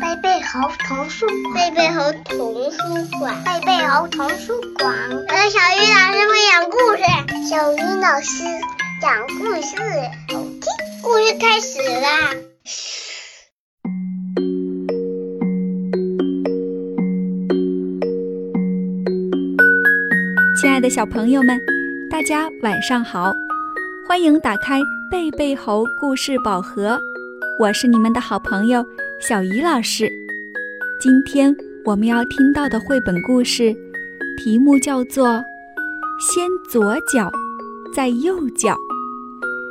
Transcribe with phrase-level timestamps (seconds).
[0.00, 2.78] 贝贝猴童书，贝贝猴童书
[3.20, 4.92] 馆，贝贝猴童书馆。
[5.10, 5.16] 有
[5.48, 7.02] 小鱼老师会讲故事，
[7.48, 8.42] 小鱼老师
[9.00, 9.76] 讲故事，
[10.28, 10.64] 好听。
[11.02, 12.34] 故事开始啦！
[20.60, 21.58] 亲爱的小朋友们，
[22.10, 23.32] 大家晚上好，
[24.08, 24.80] 欢迎打开
[25.10, 26.96] 贝贝猴故事宝盒，
[27.58, 28.84] 我是你们的好朋友
[29.20, 30.08] 小鱼老师。
[31.00, 33.74] 今天我们要听到的绘本故事，
[34.38, 35.26] 题目叫做
[36.20, 37.28] 《先左脚，
[37.92, 38.72] 再右脚》。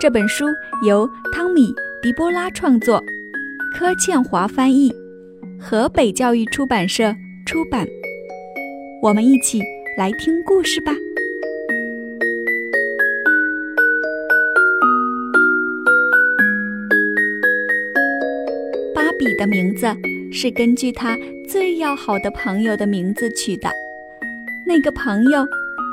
[0.00, 0.46] 这本书
[0.86, 1.70] 由汤米·
[2.02, 3.02] 迪波拉创作，
[3.78, 4.90] 柯倩华翻译，
[5.60, 7.14] 河北教育出版社
[7.44, 7.86] 出版。
[9.02, 9.60] 我们一起。
[9.96, 10.92] 来听故事吧。
[19.18, 19.86] 比的名字
[20.32, 21.16] 是根据他
[21.48, 23.70] 最要好的朋友的名字取的，
[24.66, 25.46] 那个朋友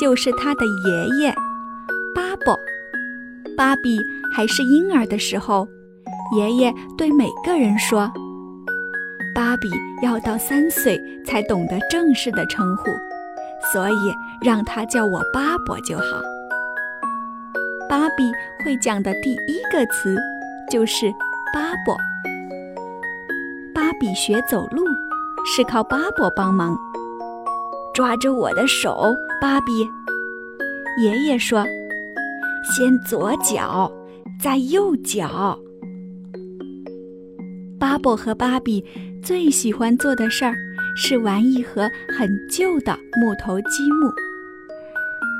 [0.00, 1.34] 就是他的爷爷
[2.14, 2.58] 巴伯。
[3.56, 3.98] 芭比
[4.32, 5.66] 还是婴儿的时候，
[6.36, 8.10] 爷爷对每个人说
[9.34, 9.68] ：“芭比
[10.02, 12.84] 要到三岁才懂得正式的称呼。”
[13.72, 16.04] 所以让他叫我巴伯就好。
[17.88, 18.30] 芭比
[18.64, 20.16] 会讲的第一个词
[20.70, 21.10] 就是
[21.52, 21.96] 巴伯。
[24.00, 24.84] 比学走路
[25.44, 26.76] 是靠巴伯帮忙。
[27.94, 29.88] 抓着我的手，芭比。
[31.02, 31.64] 爷爷说
[32.64, 33.90] ：“先左脚，
[34.40, 35.58] 再右脚。”
[37.78, 38.84] 巴伯和芭比
[39.22, 40.54] 最喜欢做的事儿。
[41.00, 41.88] 是玩一盒
[42.18, 44.12] 很旧的木头积木，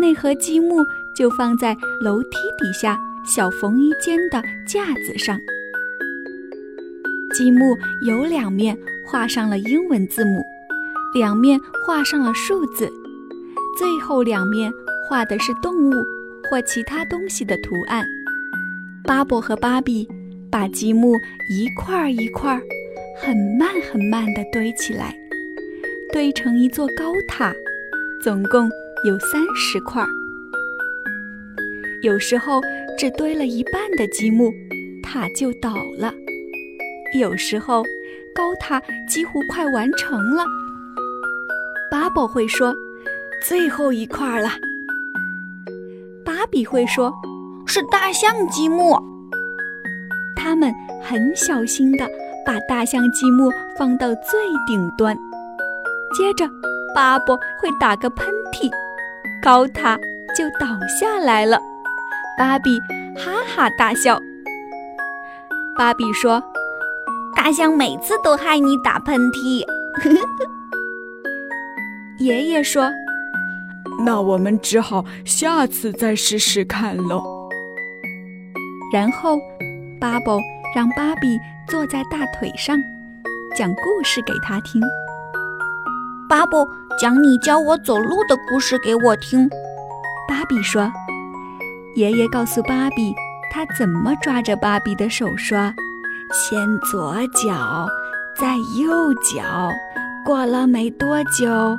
[0.00, 0.76] 那盒积木
[1.16, 5.36] 就放在楼梯底下小缝衣间的架子上。
[7.40, 10.44] 积木有两面画上了英文字母，
[11.14, 12.86] 两面画上了数字，
[13.78, 14.70] 最后两面
[15.08, 16.04] 画的是动物
[16.50, 18.04] 或其他东西的图案。
[19.06, 20.06] 巴伯和芭比
[20.50, 21.14] 把积木
[21.48, 22.60] 一块儿一块儿，
[23.16, 25.16] 很慢很慢地堆起来。
[26.12, 27.54] 堆成一座高塔，
[28.22, 28.68] 总共
[29.06, 30.04] 有三十块。
[32.02, 32.60] 有时候
[32.98, 34.52] 只堆了一半的积木，
[35.02, 36.12] 塔就倒了；
[37.14, 37.82] 有时候
[38.34, 40.44] 高塔几乎快完成了。
[41.90, 42.74] 巴宝会说
[43.46, 44.50] ：“最后一块了。”
[46.24, 47.12] 芭比会说
[47.66, 48.96] ：“是大象积木。”
[50.36, 50.72] 他们
[51.02, 52.08] 很小心地
[52.46, 55.16] 把大象积木放到最顶端。
[56.16, 56.48] 接着，
[56.94, 58.70] 巴博会打个喷嚏，
[59.42, 59.96] 高塔
[60.36, 61.58] 就倒下来了。
[62.38, 62.78] 芭比
[63.16, 64.18] 哈哈大笑。
[65.76, 66.42] 芭比说
[67.34, 69.64] ：“大象每次都害你打喷嚏。
[72.20, 72.90] ”爷爷说
[74.04, 77.22] ：“那我们只好下次再试试看喽。”
[78.92, 79.38] 然后，
[80.00, 80.38] 巴布
[80.74, 81.38] 让芭比
[81.68, 82.78] 坐在大腿上，
[83.56, 84.82] 讲故事给他听。
[86.28, 86.68] 巴布，
[87.00, 89.48] 讲你教我走路的故事给我听。
[90.28, 90.90] 芭比说
[91.96, 93.14] ：“爷爷告诉芭比，
[93.52, 95.72] 他怎么抓着芭比的手说
[96.32, 97.86] ：‘先左脚，
[98.36, 99.70] 再右脚。’
[100.24, 101.78] 过了没多久，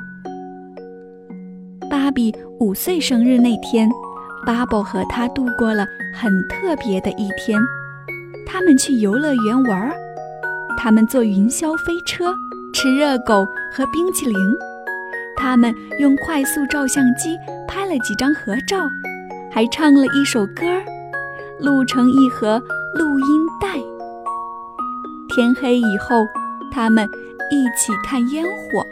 [1.89, 3.90] 芭比五岁生日那天，
[4.45, 7.59] 巴布和他度过了很特别的一天。
[8.45, 9.94] 他们去游乐园玩儿，
[10.78, 12.34] 他们坐云霄飞车。”
[12.73, 14.35] 吃热狗和冰淇淋，
[15.35, 18.78] 他们用快速照相机拍了几张合照，
[19.51, 20.63] 还唱了一首歌，
[21.59, 22.57] 录成一盒
[22.95, 23.91] 录音带。
[25.33, 26.27] 天黑以后，
[26.69, 27.07] 他们
[27.49, 28.85] 一起看烟火。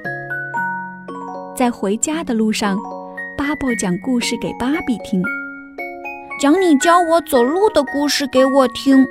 [1.54, 2.78] 在回家的路上，
[3.38, 5.22] 巴伯讲故事给芭比听，
[6.40, 9.06] 讲你教我走路的故事给我听。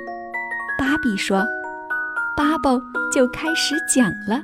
[0.79, 1.45] 芭比说，
[2.35, 2.81] 巴伯
[3.13, 4.41] 就开始讲了。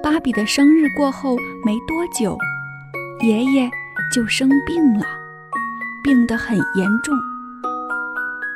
[0.00, 2.38] 芭比的生日过后没多久，
[3.22, 3.68] 爷爷
[4.14, 5.04] 就生病了，
[6.04, 7.12] 病得很严重。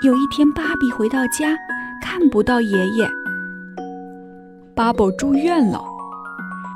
[0.03, 1.57] 有一天，芭比回到家，
[2.03, 3.09] 看不到爷爷。
[4.75, 5.83] 巴宝住院了。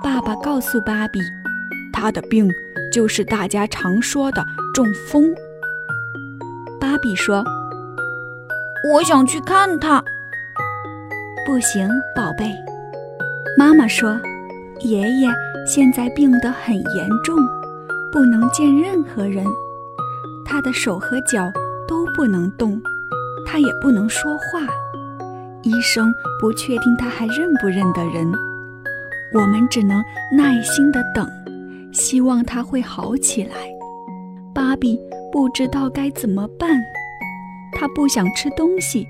[0.03, 1.21] 爸爸告诉芭比，
[1.93, 2.51] 他的病
[2.93, 4.45] 就是大家常说的
[4.75, 5.25] 中风。
[6.81, 7.45] 芭比说
[8.95, 10.03] ：“我想去看他。”
[11.47, 12.55] 不行，宝贝。
[13.59, 14.19] 妈妈说。
[14.83, 15.29] 爷爷
[15.67, 17.37] 现在病得很严重，
[18.11, 19.45] 不能见任何人，
[20.47, 21.53] 他的手和脚
[21.87, 22.81] 都不能动，
[23.47, 24.67] 他也不能说话。
[25.63, 28.33] 医生不确定他还认不认得人，
[29.35, 30.03] 我们只能
[30.37, 31.29] 耐心的等，
[31.93, 33.55] 希望他会好起来。
[34.55, 34.99] 芭比
[35.31, 36.81] 不知道该怎么办，
[37.73, 39.07] 他不想吃东西，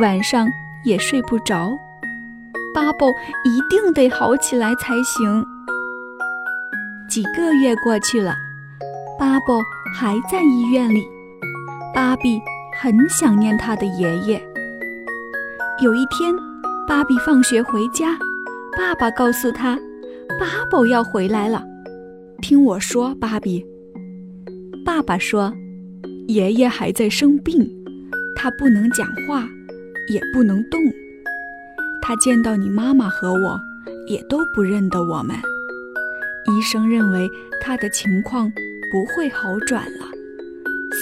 [0.00, 0.46] 晚上
[0.84, 1.70] 也睡不着。
[2.74, 3.06] 巴布
[3.44, 5.44] 一定得好起来才行。
[7.08, 8.34] 几个月过去了，
[9.18, 9.60] 巴布
[9.94, 11.06] 还在医院里，
[11.94, 12.40] 芭比
[12.78, 14.51] 很想念他的爷爷。
[15.82, 16.32] 有一天，
[16.86, 18.16] 芭比放学回家，
[18.76, 19.74] 爸爸告诉他，
[20.38, 21.60] 巴宝要回来了。
[22.40, 23.66] 听我说，芭比。
[24.84, 25.52] 爸爸说，
[26.28, 27.68] 爷爷还在生病，
[28.36, 29.44] 他不能讲话，
[30.08, 30.80] 也不能动。
[32.00, 33.60] 他见到你妈妈和我，
[34.06, 35.34] 也都不认得我们。
[36.46, 37.28] 医生认为
[37.60, 38.48] 他的情况
[38.92, 40.06] 不会好转了，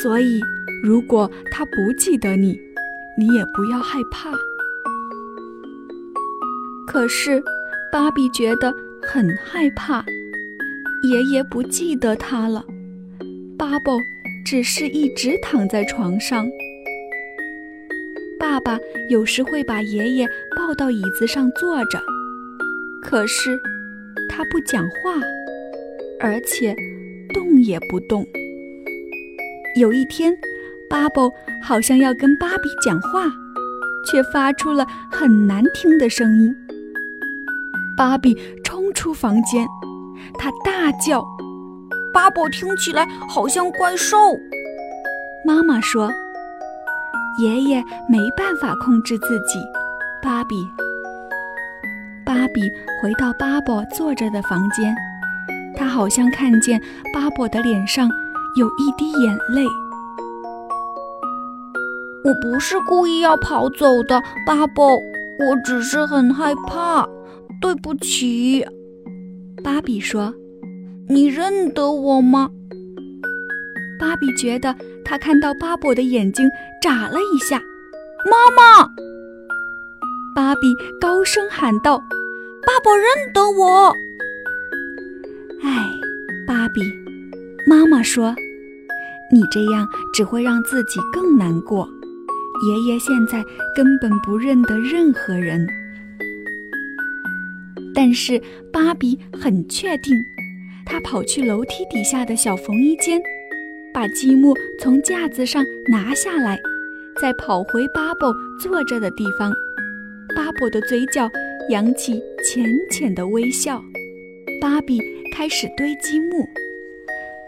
[0.03, 0.41] 所以
[0.83, 2.59] 如果他不记得你，
[3.19, 4.31] 你也不要害怕。
[6.91, 7.41] 可是，
[7.93, 10.05] 芭比觉得很害怕，
[11.05, 12.65] 爷爷不记得他了。
[13.57, 13.97] 巴布
[14.45, 16.51] 只是一直躺在床上。
[18.41, 18.77] 爸爸
[19.09, 22.03] 有时会把爷爷抱到椅子上坐着，
[23.05, 23.57] 可是
[24.29, 25.15] 他不讲话，
[26.19, 26.75] 而且
[27.33, 28.27] 动也不动。
[29.77, 30.37] 有一天，
[30.91, 31.33] 巴布
[31.63, 33.31] 好像要跟芭比讲话，
[34.05, 36.53] 却发出了很难听的声音。
[38.01, 39.69] 芭比冲出房间，
[40.39, 41.23] 他大叫
[42.15, 44.17] ：“巴布听起来好像怪兽。”
[45.45, 46.11] 妈妈说
[47.39, 49.61] ：“爷爷没办法控制自己。”
[50.25, 50.67] 芭比，
[52.25, 52.63] 芭比
[53.03, 54.97] 回到巴布坐着的房间，
[55.77, 56.81] 他好像看见
[57.13, 58.11] 巴布的脸上
[58.57, 59.63] 有一滴眼泪。
[62.25, 67.07] 我不是故意要跑走的，巴布，我只是很害怕。
[67.61, 68.65] 对不起，
[69.63, 70.35] 芭比说
[71.09, 72.51] ：“你认得我吗？”
[74.01, 74.75] 芭比觉得
[75.05, 76.49] 她看到巴布的眼睛
[76.81, 77.61] 眨了一下。
[78.25, 78.89] 妈妈，
[80.35, 81.99] 芭比高声喊道
[82.67, 83.95] ：“巴布认得我！”
[85.63, 85.91] 哎，
[86.47, 86.81] 芭比，
[87.67, 88.35] 妈妈说
[89.31, 91.89] ：“你这样只会让自己更难过。
[92.67, 95.67] 爷爷现在根本不认得任何人。”
[97.95, 98.41] 但是
[98.73, 100.15] 芭比很确定，
[100.87, 103.21] 她跑去楼梯底下的小缝衣间，
[103.93, 106.59] 把积木从架子上拿下来，
[107.21, 109.53] 再跑回巴布坐着的地方。
[110.37, 111.29] 巴布的嘴角
[111.69, 113.83] 扬起浅浅的微笑。
[114.61, 115.01] 芭比
[115.35, 116.47] 开始堆积木，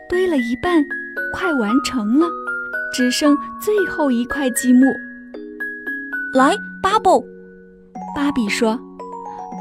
[0.09, 0.85] 堆了一半，
[1.35, 2.27] 快完成了，
[2.95, 4.87] 只剩最后一块积木。
[6.35, 7.25] 来，巴布，
[8.17, 8.81] 芭比说。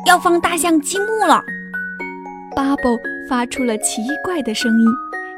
[0.06, 1.44] 要放大象积木了，
[2.56, 3.00] 巴布
[3.30, 4.88] 发出了奇怪的声音，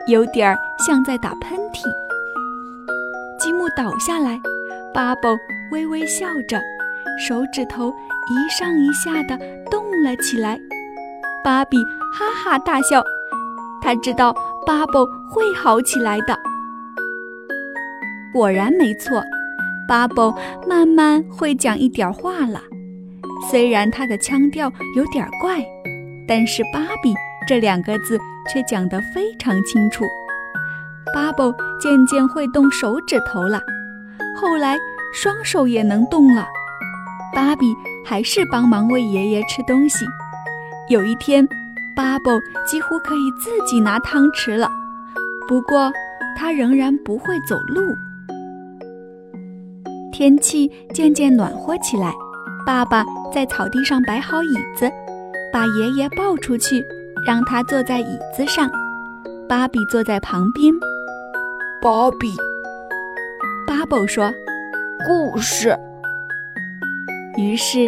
[0.07, 1.83] 有点儿像在打喷嚏。
[3.38, 4.39] 积木倒下来，
[4.94, 5.27] 巴布
[5.71, 6.60] 微微笑着，
[7.27, 9.38] 手指头一上一下的
[9.69, 10.57] 动了起来。
[11.44, 11.77] 芭比
[12.13, 13.04] 哈哈大笑，
[13.81, 14.33] 他知道
[14.65, 16.39] 巴布会好起来的。
[18.33, 19.21] 果然没错，
[19.88, 20.33] 巴布
[20.65, 22.62] 慢慢会讲一点话了。
[23.50, 25.63] 虽然他的腔调有点怪，
[26.28, 27.13] 但是“芭比”
[27.48, 28.18] 这两个字
[28.52, 30.06] 却讲得非常清楚。
[31.13, 33.62] 巴布渐渐会动手指头了，
[34.36, 34.78] 后来
[35.13, 36.48] 双手也能动了。
[37.36, 37.75] 芭比
[38.06, 40.06] 还是帮忙喂爷爷吃东西。
[40.90, 41.48] 有一天，
[41.96, 42.30] 巴布
[42.66, 44.70] 几乎可以自己拿汤匙了，
[45.48, 45.92] 不过
[46.38, 47.82] 他仍然不会走路。
[50.12, 52.13] 天气渐渐暖和起来。
[52.65, 54.89] 爸爸在草地上摆好椅子，
[55.51, 56.86] 把爷爷抱出去，
[57.25, 58.70] 让他坐在椅子上。
[59.50, 60.74] 芭比坐在旁边。
[61.82, 62.34] 芭比，
[63.67, 64.32] 巴布说
[65.05, 65.77] ：“故事。”
[67.38, 67.79] 于是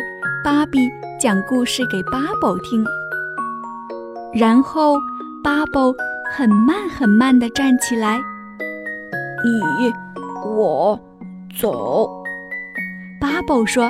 [0.44, 0.89] 芭比
[1.20, 2.86] 讲故事给巴宝听。
[4.34, 4.96] 然后
[5.41, 5.94] 巴宝
[6.34, 8.20] 很慢很慢地站起来。
[9.44, 9.94] 你，
[10.46, 11.00] 我，
[11.58, 12.24] 走。
[13.22, 13.89] 巴宝说。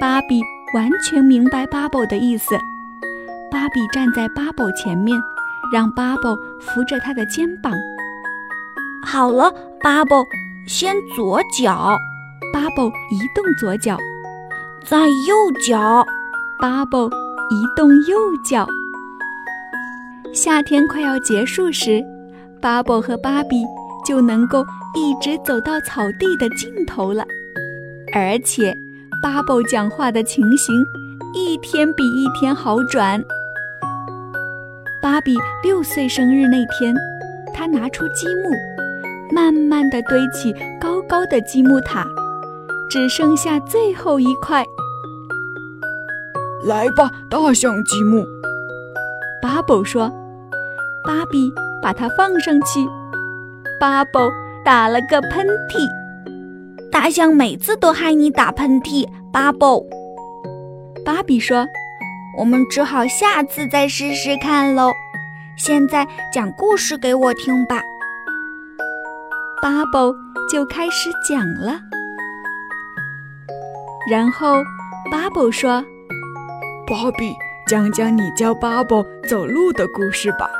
[0.00, 0.40] 芭比
[0.74, 2.54] 完全明白巴布的意思。
[3.50, 5.18] 芭比站在巴布前面，
[5.72, 7.72] 让巴布扶着他的肩膀。
[9.04, 10.24] 好了，巴布，
[10.66, 11.96] 先左脚。
[12.52, 13.98] 巴布移动左脚，
[14.84, 15.34] 再右
[15.66, 16.06] 脚。
[16.60, 17.06] 巴布
[17.50, 18.16] 移动右
[18.48, 18.66] 脚。
[20.32, 22.04] 夏天快要结束时，
[22.60, 23.64] 巴布和芭比
[24.06, 24.64] 就能够
[24.94, 27.24] 一直走到草地的尽头了，
[28.14, 28.76] 而且
[29.20, 30.86] 巴宝讲话的情形
[31.34, 33.22] 一天比一天好转。
[35.02, 36.94] 芭比六岁生日那天，
[37.52, 42.06] 他拿出积木，慢慢地堆起高高的积木塔，
[42.88, 44.64] 只剩下最后一块。
[46.64, 48.24] 来吧，大象积木。
[49.42, 50.12] 巴宝说
[51.04, 52.86] ：“芭比把它放上去。”
[53.80, 54.28] 巴宝
[54.64, 55.97] 打了个喷嚏。
[57.00, 59.88] 大象每次都害你打喷嚏，巴布。
[61.04, 61.64] 芭比说。
[62.36, 64.90] 我们只好下次再试试看喽。
[65.56, 67.80] 现在讲故事给我听吧。
[69.62, 70.12] 巴布
[70.50, 71.78] 就开始讲了。
[74.10, 74.56] 然后
[75.10, 75.80] 巴布说
[76.84, 77.32] ：“芭比，
[77.68, 80.50] 讲讲你教巴布走路的故事吧。”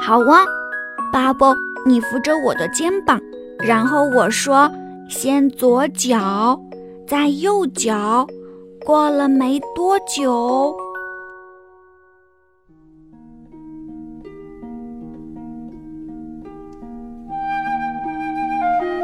[0.00, 0.44] 好啊，
[1.12, 3.20] 巴布，你扶着我的肩膀，
[3.58, 4.70] 然后我说
[5.10, 6.58] ：“先左脚，
[7.06, 8.26] 再右脚。”
[8.86, 10.74] 过了没多久。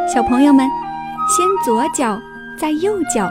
[0.08, 0.66] 小朋友们，
[1.28, 2.18] 先左脚，
[2.58, 3.30] 再右脚，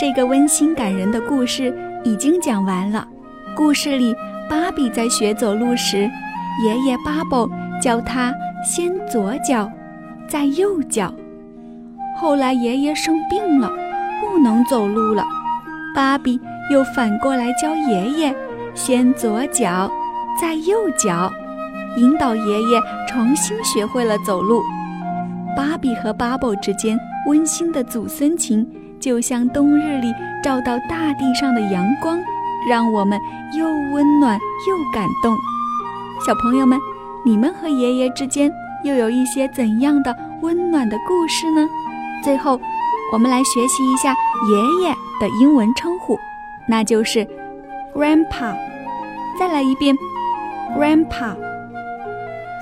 [0.00, 3.06] 这个温馨感人的故事已经讲完了。
[3.54, 4.14] 故事里，
[4.48, 6.10] 芭比在学走路时，
[6.64, 7.46] 爷爷巴宝
[7.82, 8.32] 教他
[8.64, 9.70] 先左脚，
[10.28, 11.12] 再右脚。
[12.16, 13.68] 后来爷爷生病了，
[14.20, 15.24] 不能走路了，
[15.94, 16.40] 芭比
[16.70, 18.34] 又反过来教爷爷
[18.74, 19.90] 先左脚，
[20.40, 21.30] 再右脚，
[21.96, 24.62] 引导爷爷重新学会了走路。
[25.56, 28.66] 芭比和巴宝之间温馨的祖孙情，
[29.00, 32.18] 就像冬日里照到大地上的阳光，
[32.70, 33.18] 让我们
[33.58, 35.36] 又温暖又感动。
[36.24, 36.78] 小朋友们，
[37.24, 38.50] 你们和爷爷之间
[38.84, 41.68] 又有一些怎样的温暖的故事呢？
[42.24, 42.58] 最后，
[43.12, 44.16] 我们来学习一下
[44.48, 46.18] 爷爷的英文称呼，
[46.66, 47.26] 那就是
[47.94, 48.56] Grandpa。
[49.38, 49.94] 再来一遍
[50.74, 51.36] ，Grandpa，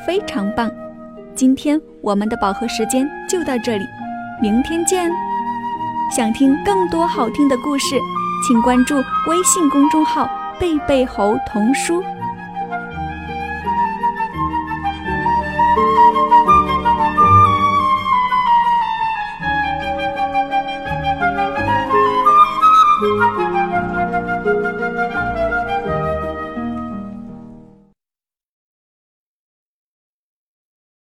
[0.05, 0.69] 非常棒。
[1.37, 3.85] 今天我们的饱和时间就到这里，
[4.43, 5.09] 明天见。
[6.11, 7.97] 想听更多好听的故事，
[8.47, 8.97] 请关注
[9.29, 10.29] 微信公众号
[10.59, 12.03] “贝贝猴童书”。